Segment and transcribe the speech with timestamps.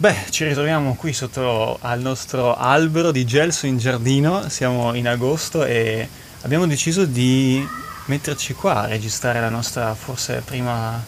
[0.00, 5.62] Beh, ci ritroviamo qui sotto al nostro albero di gelso in giardino, siamo in agosto
[5.62, 6.08] e
[6.40, 7.62] abbiamo deciso di
[8.06, 11.04] metterci qua a registrare la nostra forse prima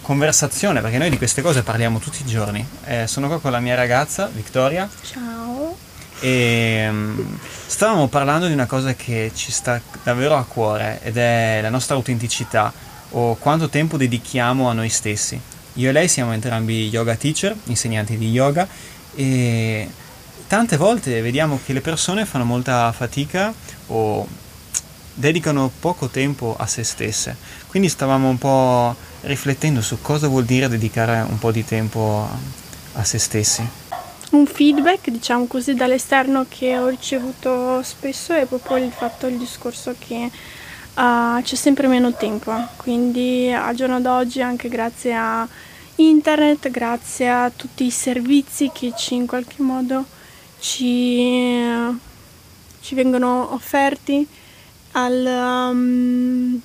[0.00, 2.64] conversazione, perché noi di queste cose parliamo tutti i giorni.
[2.84, 4.88] Eh, sono qua con la mia ragazza, Vittoria.
[5.02, 5.76] Ciao.
[6.20, 11.58] E um, stavamo parlando di una cosa che ci sta davvero a cuore ed è
[11.60, 12.72] la nostra autenticità
[13.10, 15.52] o quanto tempo dedichiamo a noi stessi.
[15.74, 18.68] Io e lei siamo entrambi yoga teacher, insegnanti di yoga
[19.14, 19.88] e
[20.46, 23.52] tante volte vediamo che le persone fanno molta fatica
[23.88, 24.26] o
[25.14, 27.36] dedicano poco tempo a se stesse.
[27.66, 32.28] Quindi stavamo un po' riflettendo su cosa vuol dire dedicare un po' di tempo
[32.92, 33.66] a, se stessi.
[34.30, 39.94] Un feedback, diciamo così, dall'esterno che ho ricevuto spesso è proprio il fatto, il discorso
[39.98, 40.30] che
[40.94, 42.52] uh, c'è sempre meno tempo.
[42.76, 45.46] Quindi al giorno d'oggi, anche grazie a
[45.96, 50.04] internet, grazie a tutti i servizi che ci in qualche modo
[50.58, 51.62] ci,
[52.80, 54.26] ci vengono offerti,
[54.92, 56.60] al, um,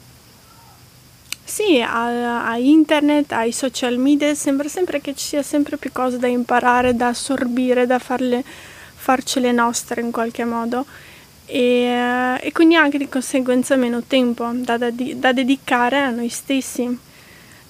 [1.44, 6.18] sì, a, a, internet, ai social media, sembra sempre che ci sia sempre più cose
[6.18, 8.44] da imparare, da assorbire, da farle,
[8.96, 10.86] farcele nostre in qualche modo.
[11.52, 16.98] E, e quindi anche di conseguenza meno tempo da, da, da dedicare a noi stessi.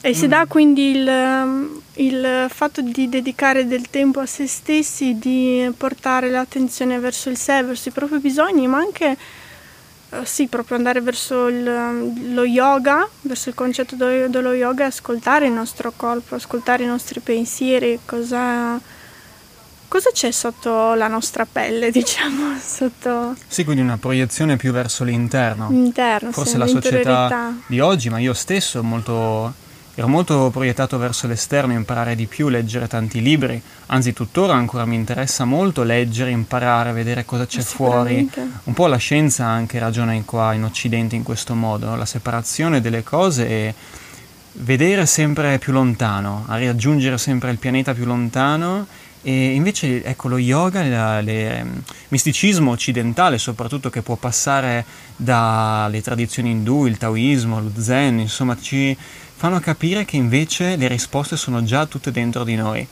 [0.02, 0.30] E si mm.
[0.30, 7.00] dà quindi il, il, fatto di dedicare del tempo a se stessi, di portare l'attenzione
[7.00, 9.18] verso il sé, verso i propri bisogni, ma anche
[10.12, 15.46] Uh, sì, proprio andare verso il, lo yoga, verso il concetto dello, dello yoga, ascoltare
[15.46, 18.82] il nostro corpo, ascoltare i nostri pensieri, cosa,
[19.90, 23.36] cosa c'è sotto la nostra pelle, diciamo, sotto...
[23.46, 25.68] Sì, quindi una proiezione più verso l'interno.
[25.70, 29.68] L'interno, Forse sì, la società di oggi, ma io stesso molto
[30.00, 34.96] Ero molto proiettato verso l'esterno, imparare di più, leggere tanti libri, anzi tuttora ancora mi
[34.96, 38.30] interessa molto leggere, imparare, vedere cosa c'è fuori.
[38.64, 42.80] Un po' la scienza anche ragiona in qua in Occidente in questo modo, la separazione
[42.80, 43.74] delle cose e
[44.54, 48.88] vedere sempre più lontano, a raggiungere sempre il pianeta più lontano
[49.22, 50.82] e invece ecco lo yoga,
[51.20, 54.86] il misticismo occidentale soprattutto che può passare
[55.16, 58.96] dalle tradizioni indù, il taoismo, lo zen, insomma ci
[59.36, 62.88] fanno capire che invece le risposte sono già tutte dentro di noi.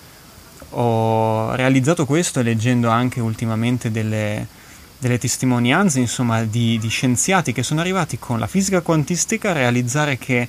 [0.72, 4.48] Ho realizzato questo leggendo anche ultimamente delle,
[4.98, 10.18] delle testimonianze insomma, di, di scienziati che sono arrivati con la fisica quantistica a realizzare
[10.18, 10.48] che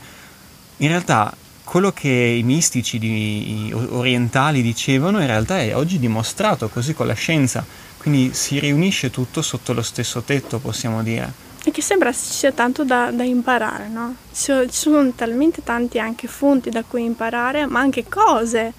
[0.78, 1.32] in realtà
[1.68, 7.12] quello che i mistici di, orientali dicevano in realtà è oggi dimostrato così con la
[7.12, 7.62] scienza,
[7.98, 11.30] quindi si riunisce tutto sotto lo stesso tetto, possiamo dire.
[11.62, 14.14] E che sembra ci sia tanto da, da imparare, no?
[14.32, 18.72] Ci sono talmente tanti anche fonti da cui imparare, ma anche cose,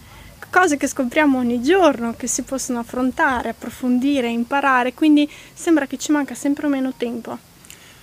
[0.50, 6.12] cose che scopriamo ogni giorno, che si possono affrontare, approfondire, imparare, quindi sembra che ci
[6.12, 7.49] manca sempre meno tempo.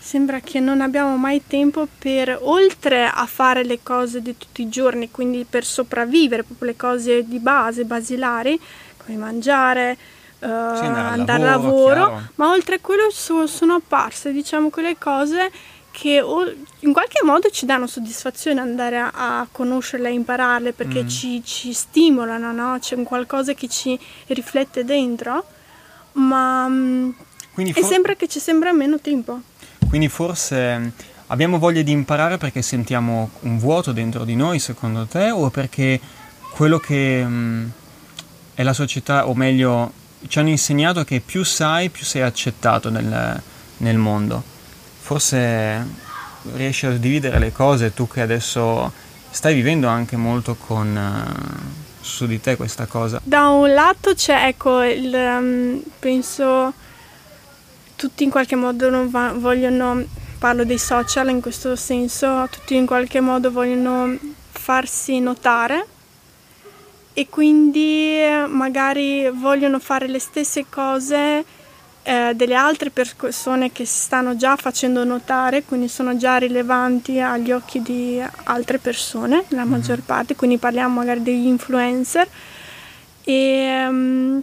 [0.07, 4.69] Sembra che non abbiamo mai tempo per, oltre a fare le cose di tutti i
[4.69, 8.57] giorni, quindi per sopravvivere, proprio le cose di base, basilari,
[9.05, 9.99] come mangiare,
[10.39, 15.51] uh, andare al lavoro, lavoro ma oltre a quello so, sono apparse diciamo quelle cose
[15.91, 16.23] che
[16.79, 21.09] in qualche modo ci danno soddisfazione andare a, a conoscerle, a impararle perché mm.
[21.09, 22.79] ci, ci, stimolano, no?
[22.79, 25.45] c'è un qualcosa che ci riflette dentro,
[26.13, 27.11] ma mm,
[27.55, 29.41] Quindi for- sembra che ci sembra meno tempo.
[29.89, 30.89] Quindi forse mm,
[31.29, 36.01] abbiamo voglia di imparare perché sentiamo un vuoto dentro di noi, secondo te, o perché
[36.51, 37.73] quello che mh,
[38.55, 39.93] è la società, o meglio
[40.29, 43.41] ci hanno insegnato che più sai, più sei accettato nel,
[43.79, 44.43] nel mondo.
[45.01, 46.05] Forse
[46.55, 48.93] riesci a dividere le cose, tu che adesso
[49.31, 53.21] stai vivendo anche molto con uh, su di te questa cosa.
[53.23, 56.73] Da un lato c'è, ecco, il, um, penso
[57.97, 60.05] tutti in qualche modo non va, vogliono,
[60.39, 64.17] parlo dei social in questo senso, tutti in qualche modo vogliono
[64.51, 65.87] farsi notare
[67.13, 71.45] e quindi magari vogliono fare le stesse cose
[72.03, 77.51] eh, delle altre persone che si stanno già facendo notare, quindi sono già rilevanti agli
[77.51, 79.69] occhi di altre persone, la mm-hmm.
[79.69, 82.29] maggior parte, quindi parliamo magari degli influencer.
[83.25, 84.43] E, um,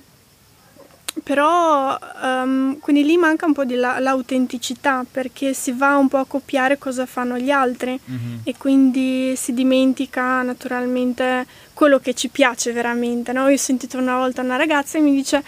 [1.23, 6.17] però um, quindi lì manca un po' di la, l'autenticità perché si va un po'
[6.17, 8.39] a copiare cosa fanno gli altri mm-hmm.
[8.43, 13.31] e quindi si dimentica naturalmente quello che ci piace veramente.
[13.31, 13.47] No?
[13.47, 15.43] Io ho sentito una volta una ragazza e mi dice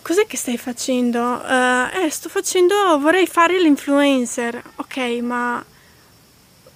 [0.00, 1.20] cos'è che stai facendo?
[1.20, 4.62] Uh, eh, sto facendo, vorrei fare l'influencer.
[4.76, 5.62] Ok, ma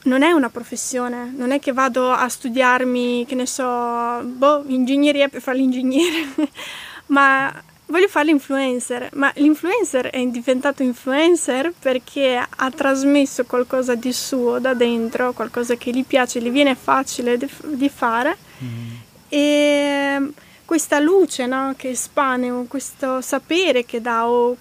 [0.05, 5.29] non è una professione, non è che vado a studiarmi, che ne so, boh, ingegneria
[5.29, 6.51] per fare l'ingegnere,
[7.07, 7.53] ma
[7.93, 14.73] voglio fare l'influencer, ma l'influencer è diventato influencer perché ha trasmesso qualcosa di suo da
[14.73, 18.91] dentro, qualcosa che gli piace, gli viene facile di fare mm.
[19.29, 20.33] e
[20.65, 24.57] questa luce no, che espane, questo sapere che dà, o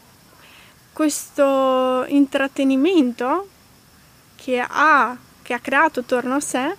[0.91, 3.47] questo intrattenimento
[4.35, 6.75] che ha, che ha creato attorno a sé,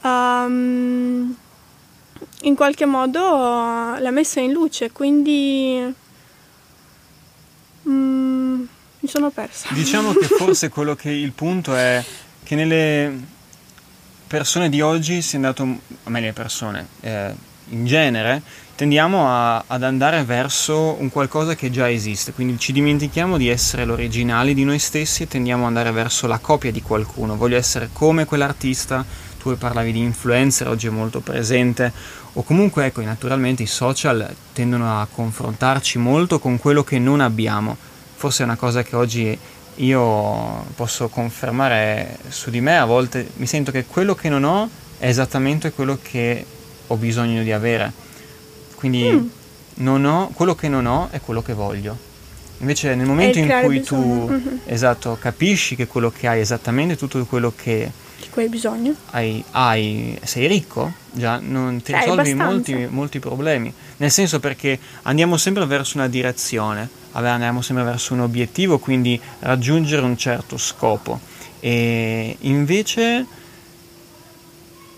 [0.00, 1.36] um,
[2.42, 5.94] in qualche modo l'ha messa in luce, quindi
[7.88, 8.62] mm,
[9.00, 9.68] mi sono persa.
[9.72, 12.04] Diciamo che forse quello che il punto è
[12.42, 13.40] che nelle
[14.26, 17.34] persone di oggi si è andato, o meglio le persone, eh,
[17.68, 18.42] in genere,
[18.74, 23.84] tendiamo a, ad andare verso un qualcosa che già esiste, quindi ci dimentichiamo di essere
[23.84, 27.36] l'originale di noi stessi e tendiamo ad andare verso la copia di qualcuno.
[27.36, 29.04] Voglio essere come quell'artista,
[29.38, 31.92] tu parlavi di influencer, oggi è molto presente,
[32.34, 37.76] o comunque ecco, naturalmente i social tendono a confrontarci molto con quello che non abbiamo.
[38.14, 39.38] Forse è una cosa che oggi
[39.76, 44.68] io posso confermare su di me, a volte mi sento che quello che non ho
[44.98, 46.44] è esattamente quello che
[46.86, 47.92] ho bisogno di avere.
[48.76, 49.26] Quindi mm.
[49.74, 52.10] non ho, quello che non ho è quello che voglio.
[52.62, 54.26] Invece nel momento in cui bisogno.
[54.26, 54.56] tu mm-hmm.
[54.66, 57.90] esatto, capisci che quello che hai è esattamente tutto quello che
[58.22, 58.94] di cui hai bisogno.
[59.10, 63.72] Hai, hai, sei ricco, già non ti risolvi molti, molti, problemi.
[63.96, 70.02] Nel senso perché andiamo sempre verso una direzione, andiamo sempre verso un obiettivo, quindi raggiungere
[70.02, 71.18] un certo scopo.
[71.58, 73.26] E invece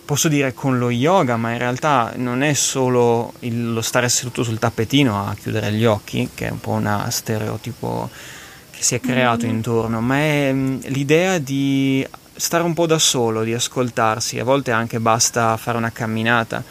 [0.05, 4.43] posso dire con lo yoga, ma in realtà non è solo il, lo stare seduto
[4.43, 8.11] sul tappetino a chiudere gli occhi, che è un po' un stereotipo
[8.71, 9.51] che si è creato mm.
[9.51, 12.07] intorno, ma è mm, l'idea di
[12.37, 16.63] stare un po' da solo, di ascoltarsi, a volte anche basta fare una camminata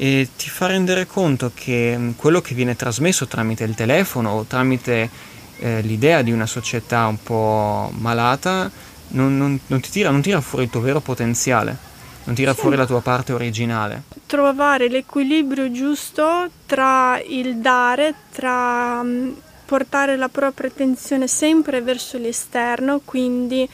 [0.00, 4.44] e ti fa rendere conto che mm, quello che viene trasmesso tramite il telefono o
[4.44, 5.10] tramite
[5.58, 8.70] eh, l'idea di una società un po' malata
[9.08, 11.76] non, non, non, ti tira, non tira fuori il tuo vero potenziale,
[12.24, 12.60] non tira sì.
[12.60, 14.02] fuori la tua parte originale.
[14.26, 19.30] Trovare l'equilibrio giusto tra il dare, tra mm,
[19.64, 23.68] portare la propria attenzione sempre verso l'esterno, quindi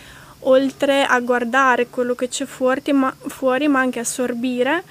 [0.46, 4.82] oltre a guardare quello che c'è fuori ma, fuori, ma anche assorbire,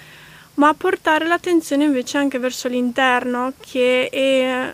[0.55, 4.73] ma portare l'attenzione invece anche verso l'interno, che è,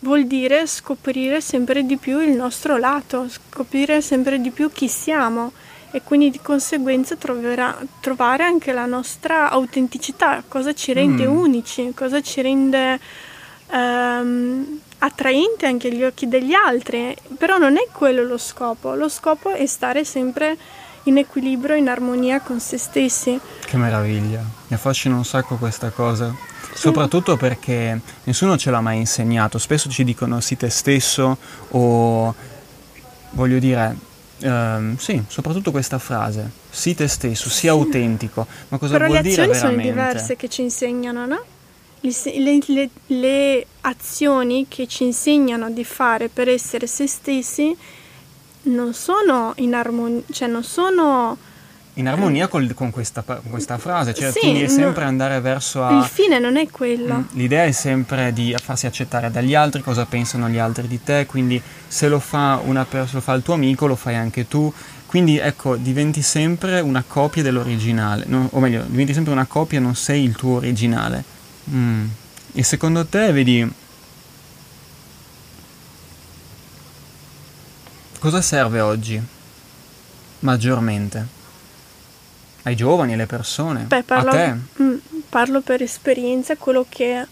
[0.00, 5.52] vuol dire scoprire sempre di più il nostro lato, scoprire sempre di più chi siamo
[5.94, 11.36] e quindi di conseguenza troverà, trovare anche la nostra autenticità, cosa ci rende mm.
[11.36, 12.98] unici, cosa ci rende
[13.70, 19.52] ehm, attraente anche agli occhi degli altri, però non è quello lo scopo, lo scopo
[19.52, 20.56] è stare sempre
[21.04, 23.38] in equilibrio, in armonia con se stessi.
[23.64, 26.34] Che meraviglia, mi affascina un sacco questa cosa,
[26.74, 31.38] soprattutto perché nessuno ce l'ha mai insegnato, spesso ci dicono sii te stesso
[31.68, 32.34] o
[33.30, 37.68] voglio dire Uh, sì, soprattutto questa frase, sii te stesso, sì.
[37.68, 38.46] autentico.
[38.68, 39.52] Ma cosa Però vuol dire veramente?
[39.52, 41.44] Le azioni sono diverse che ci insegnano, no?
[42.00, 47.74] le, le, le azioni che ci insegnano di fare per essere se stessi
[48.62, 51.36] non sono in armonia, cioè non sono
[51.94, 55.40] in armonia col, con, questa, con, questa, frase, cioè sì, quindi è sempre no, andare
[55.40, 55.98] verso a...
[55.98, 57.18] Il fine non è quello.
[57.18, 61.26] Mm, l'idea è sempre di farsi accettare dagli altri, cosa pensano gli altri di te,
[61.26, 64.72] quindi se lo fa, una, se lo fa il tuo amico lo fai anche tu,
[65.06, 69.94] quindi ecco, diventi sempre una copia dell'originale, no, o meglio, diventi sempre una copia, non
[69.94, 71.22] sei il tuo originale.
[71.70, 72.06] Mm.
[72.54, 73.72] E secondo te, vedi,
[78.18, 79.22] cosa serve oggi
[80.40, 81.42] maggiormente?
[82.64, 83.84] Ai giovani, alle persone?
[83.84, 84.56] Beh, parlo, a te?
[84.82, 84.96] Mm,
[85.28, 87.26] parlo per esperienza, quello che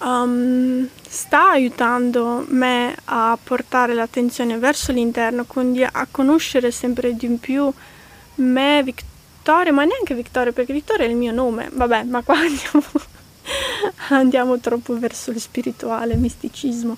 [0.00, 7.72] um, sta aiutando me a portare l'attenzione verso l'interno, quindi a conoscere sempre di più
[8.36, 12.84] me, Vittoria, ma neanche Vittoria, perché Vittoria è il mio nome, vabbè, ma qua andiamo
[14.10, 16.96] andiamo troppo verso il spirituale, misticismo,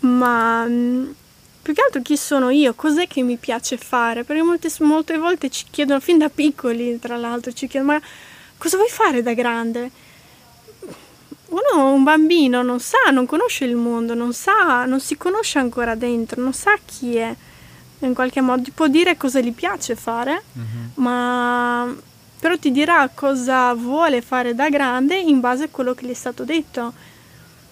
[0.00, 1.10] ma mm,
[1.62, 5.48] più che altro chi sono io, cos'è che mi piace fare, perché molte, molte volte
[5.48, 8.00] ci chiedono, fin da piccoli tra l'altro, ci chiedono, ma
[8.58, 9.90] cosa vuoi fare da grande?
[11.46, 15.94] Uno, un bambino, non sa, non conosce il mondo, non sa, non si conosce ancora
[15.94, 17.34] dentro, non sa chi è,
[18.00, 20.86] in qualche modo può dire cosa gli piace fare, mm-hmm.
[20.94, 21.94] ma
[22.40, 26.14] però ti dirà cosa vuole fare da grande in base a quello che gli è
[26.14, 26.92] stato detto.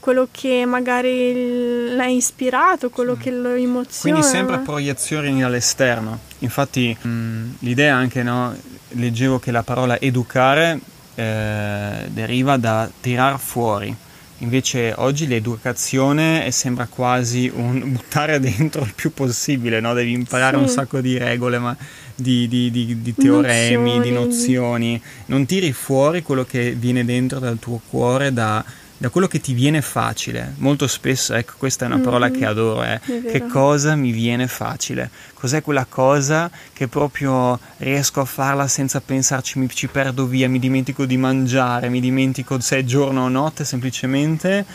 [0.00, 3.20] Quello che magari l'ha ispirato, quello sì.
[3.20, 4.18] che lo emoziona.
[4.18, 6.18] Quindi sempre proiezioni all'esterno.
[6.38, 8.56] Infatti mh, l'idea anche, no,
[8.88, 10.80] leggevo che la parola educare
[11.14, 13.94] eh, deriva da tirar fuori.
[14.42, 19.92] Invece oggi l'educazione sembra quasi un buttare dentro il più possibile, no?
[19.92, 20.62] devi imparare sì.
[20.62, 21.76] un sacco di regole, ma
[22.14, 24.00] di, di, di, di teoremi, nozioni.
[24.00, 25.02] di nozioni.
[25.26, 28.64] Non tiri fuori quello che viene dentro dal tuo cuore da,
[29.00, 30.52] da quello che ti viene facile.
[30.58, 33.00] Molto spesso, ecco, questa è una parola mm, che adoro, eh.
[33.02, 35.08] che cosa mi viene facile?
[35.32, 40.58] Cos'è quella cosa che proprio riesco a farla senza pensarci, mi ci perdo via, mi
[40.58, 44.66] dimentico di mangiare, mi dimentico se è giorno o notte, semplicemente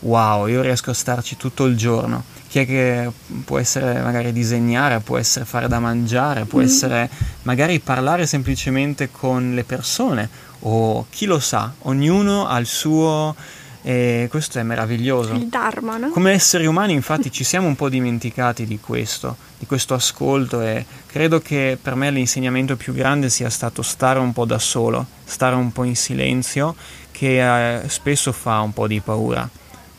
[0.00, 2.24] wow, io riesco a starci tutto il giorno.
[2.58, 3.10] Chi è che
[3.44, 6.64] può essere magari disegnare, può essere fare da mangiare, può mm.
[6.64, 7.08] essere
[7.42, 10.28] magari parlare semplicemente con le persone
[10.60, 13.36] o chi lo sa, ognuno ha il suo
[13.82, 15.34] e questo è meraviglioso.
[15.34, 16.10] Il Dharma, no?
[16.10, 20.84] Come esseri umani, infatti, ci siamo un po' dimenticati di questo, di questo ascolto e
[21.06, 25.54] credo che per me l'insegnamento più grande sia stato stare un po' da solo, stare
[25.54, 26.74] un po' in silenzio,
[27.12, 29.48] che eh, spesso fa un po' di paura.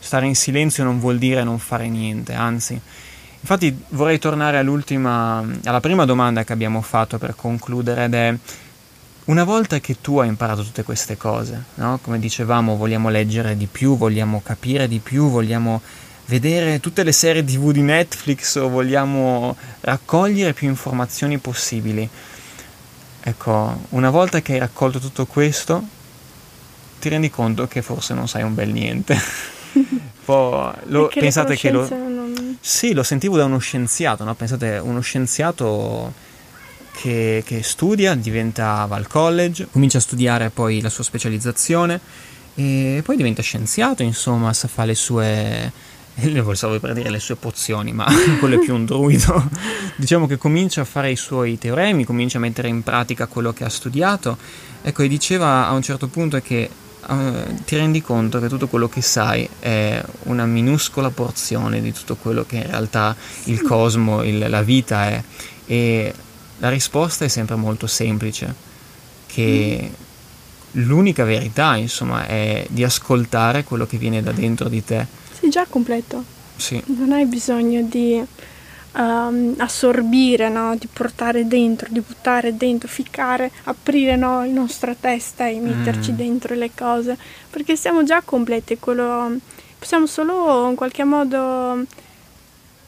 [0.00, 2.80] Stare in silenzio non vuol dire non fare niente, anzi.
[3.40, 8.36] Infatti vorrei tornare all'ultima, alla prima domanda che abbiamo fatto per concludere ed è
[9.26, 11.98] una volta che tu hai imparato tutte queste cose, no?
[12.02, 15.80] come dicevamo, vogliamo leggere di più, vogliamo capire di più, vogliamo
[16.26, 22.08] vedere tutte le serie tv di Netflix o vogliamo raccogliere più informazioni possibili.
[23.22, 25.82] Ecco, una volta che hai raccolto tutto questo,
[26.98, 29.18] ti rendi conto che forse non sai un bel niente.
[30.30, 31.88] Lo, pensate che lo...
[31.88, 32.56] Non...
[32.60, 34.32] Sì, lo sentivo da uno scienziato, no?
[34.36, 36.12] Pensate, uno scienziato
[36.92, 41.98] che, che studia, diventa va al college, comincia a studiare poi la sua specializzazione
[42.54, 45.72] e poi diventa scienziato, insomma, sa fare le sue
[46.28, 48.06] non stavo per dire le sue pozioni, ma
[48.38, 49.48] quello è più un druido.
[49.96, 53.64] diciamo che comincia a fare i suoi teoremi, comincia a mettere in pratica quello che
[53.64, 54.36] ha studiato.
[54.82, 56.68] Ecco, e diceva a un certo punto che
[57.10, 62.16] uh, ti rendi conto che tutto quello che sai è una minuscola porzione di tutto
[62.16, 63.14] quello che in realtà
[63.44, 65.22] il cosmo, il, la vita è.
[65.66, 66.14] E
[66.58, 68.54] la risposta è sempre molto semplice,
[69.26, 70.82] che mm.
[70.82, 75.06] l'unica verità, insomma, è di ascoltare quello che viene da dentro di te.
[75.38, 76.22] Sei già completo.
[76.56, 76.82] Sì.
[76.86, 78.22] Non hai bisogno di
[78.92, 80.74] um, assorbire, no?
[80.76, 84.44] di portare dentro, di buttare dentro, ficcare, aprire no?
[84.44, 86.16] la nostra testa e metterci mm.
[86.16, 87.16] dentro le cose,
[87.50, 89.36] perché siamo già completi, quello,
[89.78, 91.84] possiamo solo in qualche modo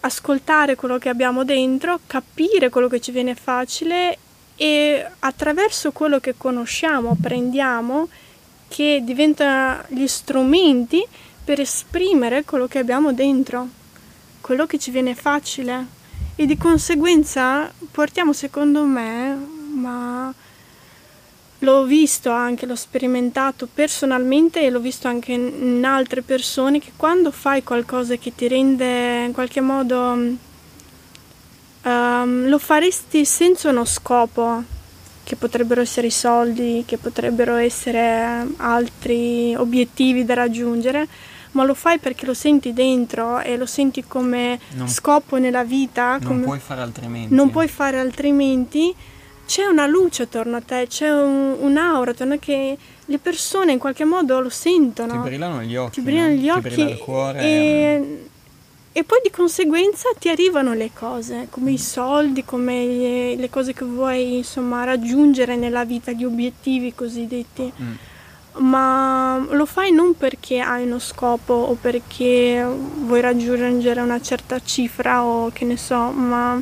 [0.00, 4.18] ascoltare quello che abbiamo dentro, capire quello che ci viene facile
[4.56, 8.08] e attraverso quello che conosciamo, apprendiamo,
[8.68, 11.04] che diventano gli strumenti
[11.44, 13.68] per esprimere quello che abbiamo dentro,
[14.42, 15.86] quello che ci viene facile.
[16.36, 19.34] E di conseguenza portiamo, secondo me,
[19.74, 20.34] ma
[21.60, 27.30] l'ho visto anche, l'ho sperimentato personalmente e l'ho visto anche in altre persone che quando
[27.30, 29.96] fai qualcosa che ti rende in qualche modo
[31.82, 34.80] um, lo faresti senza uno scopo
[35.24, 41.06] che potrebbero essere i soldi, che potrebbero essere altri obiettivi da raggiungere,
[41.52, 46.18] ma lo fai perché lo senti dentro e lo senti come non, scopo nella vita.
[46.20, 47.34] Non puoi fare altrimenti.
[47.34, 48.94] Non puoi fare altrimenti
[49.46, 53.78] c'è una luce attorno a te, c'è un, un'aura attorno a che le persone in
[53.78, 55.22] qualche modo lo sentono.
[55.22, 55.92] Ti brillano gli occhi.
[55.92, 56.68] Ti brillano gli occhi.
[56.68, 57.40] Ti brilla il cuore.
[57.40, 58.26] E,
[58.92, 63.74] e, poi di conseguenza ti arrivano le cose, come i soldi, come le, le, cose
[63.74, 67.70] che vuoi insomma raggiungere nella vita, gli obiettivi cosiddetti.
[67.78, 67.92] Mm.
[68.58, 75.24] Ma lo fai non perché hai uno scopo o perché vuoi raggiungere una certa cifra
[75.24, 76.60] o che ne so, ma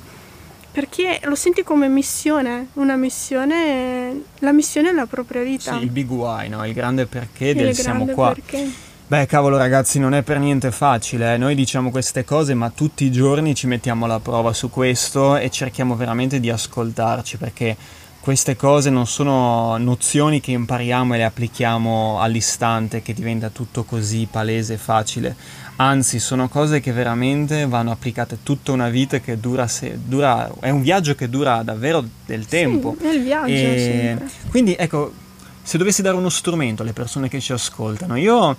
[0.73, 5.77] perché lo senti come missione, una missione, la missione della propria vita.
[5.77, 6.65] Sì, il big why, no?
[6.65, 8.33] il grande perché il del grande siamo qua.
[8.33, 8.71] Perché.
[9.11, 11.37] Beh, cavolo ragazzi, non è per niente facile, eh?
[11.37, 15.51] noi diciamo queste cose ma tutti i giorni ci mettiamo alla prova su questo e
[15.51, 17.77] cerchiamo veramente di ascoltarci perché
[18.21, 24.29] queste cose non sono nozioni che impariamo e le applichiamo all'istante, che diventa tutto così
[24.31, 25.35] palese e facile.
[25.77, 30.69] Anzi, sono cose che veramente vanno applicate tutta una vita che dura, se, dura è
[30.69, 32.95] un viaggio che dura davvero del tempo.
[33.01, 33.53] Sì, il viaggio.
[33.53, 34.19] E
[34.51, 35.13] quindi ecco,
[35.63, 38.55] se dovessi dare uno strumento alle persone che ci ascoltano, io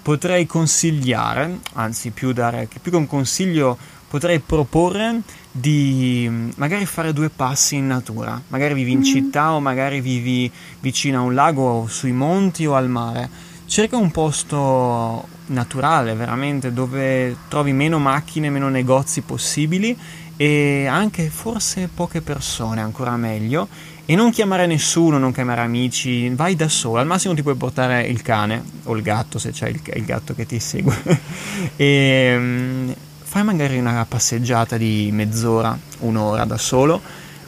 [0.00, 3.76] potrei consigliare, anzi più, dare, più che un consiglio,
[4.12, 8.38] potrei proporre di magari fare due passi in natura.
[8.48, 9.04] Magari vivi in mm.
[9.04, 13.30] città o magari vivi vicino a un lago o sui monti o al mare
[13.64, 19.96] cerca un posto naturale, veramente, dove trovi meno macchine, meno negozi possibili
[20.36, 23.66] e anche forse poche persone, ancora meglio.
[24.04, 26.98] E non chiamare nessuno, non chiamare amici, vai da solo.
[26.98, 30.34] Al massimo ti puoi portare il cane o il gatto se c'è il, il gatto
[30.34, 31.00] che ti segue.
[31.76, 32.94] e um,
[33.32, 37.00] fai magari una passeggiata di mezz'ora, un'ora da solo,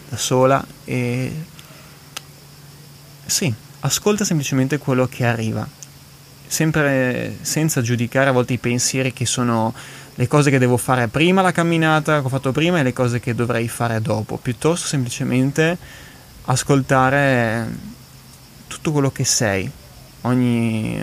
[0.09, 1.31] da sola e
[3.27, 5.69] sì, ascolta semplicemente quello che arriva,
[6.47, 9.75] sempre senza giudicare a volte i pensieri che sono
[10.15, 13.21] le cose che devo fare prima la camminata che ho fatto prima e le cose
[13.21, 15.77] che dovrei fare dopo, piuttosto semplicemente
[16.47, 17.69] ascoltare
[18.69, 19.71] tutto quello che sei,
[20.23, 20.99] ogni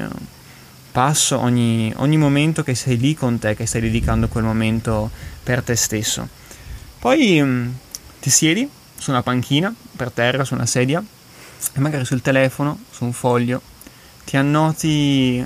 [0.92, 5.10] passo, ogni, ogni momento che sei lì con te, che stai dedicando quel momento
[5.44, 6.28] per te stesso.
[7.00, 7.70] Poi mm,
[8.20, 11.04] ti siedi su una panchina, per terra, su una sedia,
[11.74, 13.62] e magari sul telefono, su un foglio,
[14.26, 15.44] ti annoti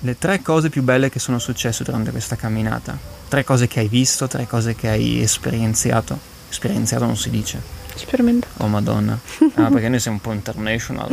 [0.00, 2.98] le tre cose più belle che sono successe durante questa camminata.
[3.28, 6.18] Tre cose che hai visto, tre cose che hai esperienziato.
[6.48, 7.60] Esperienziato non si dice.
[7.94, 8.62] Sperimentato.
[8.62, 9.18] Oh madonna.
[9.54, 11.08] Ah, perché noi siamo un po' international.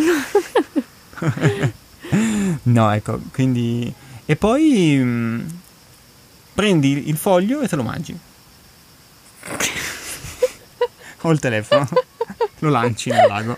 [2.63, 3.93] no, ecco, quindi...
[4.25, 5.47] E poi mh, mm,
[6.53, 8.17] prendi il foglio e te lo mangi.
[11.21, 11.89] o il telefono.
[12.59, 13.57] lo lanci nel lago.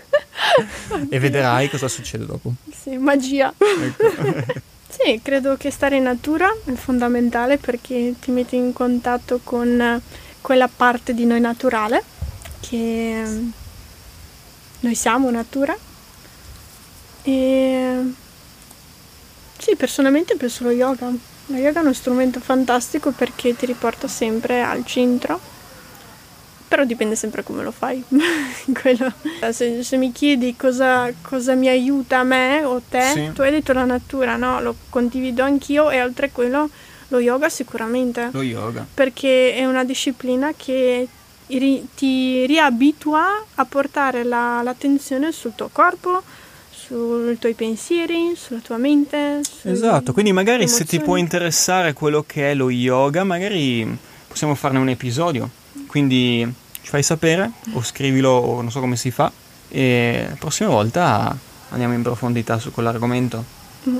[1.08, 2.52] e vedrai cosa succede dopo.
[2.72, 3.52] Sì, magia.
[3.56, 4.60] Ecco.
[4.88, 10.00] sì, credo che stare in natura è fondamentale perché ti metti in contatto con
[10.40, 12.02] quella parte di noi naturale
[12.60, 13.22] che
[14.80, 15.76] noi siamo natura
[17.22, 18.12] e
[19.58, 21.10] sì, personalmente penso lo yoga.
[21.46, 25.54] Lo yoga è uno strumento fantastico perché ti riporta sempre al centro
[26.68, 28.02] però dipende sempre come lo fai.
[29.52, 33.32] se, se, mi chiedi cosa, cosa, mi aiuta a me o te, sì.
[33.32, 34.60] tu hai detto la natura, no?
[34.60, 36.68] Lo condivido anch'io e oltre a quello
[37.08, 38.30] lo yoga sicuramente.
[38.32, 38.86] Lo yoga.
[38.92, 41.08] Perché è una disciplina che
[41.46, 46.22] ti riabitua a portare la, l'attenzione sul tuo corpo,
[46.86, 49.40] sui tuoi pensieri, sulla tua mente.
[49.62, 50.84] Esatto, quindi magari emozioni.
[50.84, 55.50] se ti può interessare quello che è lo yoga, magari possiamo farne un episodio
[55.86, 59.32] quindi ci fai sapere o scrivilo o non so come si fa
[59.68, 61.36] e la prossima volta
[61.70, 63.44] andiamo in profondità su quell'argomento.
[63.88, 63.96] Mm.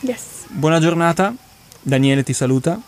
[0.00, 0.22] Yes.
[0.48, 1.34] Buona giornata,
[1.80, 2.80] Daniele ti saluta.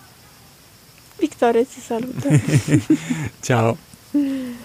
[1.17, 2.29] Vittoria ti saluta.
[3.41, 3.77] Ciao.